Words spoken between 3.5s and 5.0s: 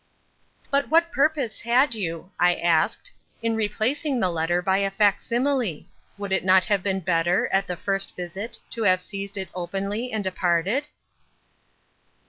replacing the letter by a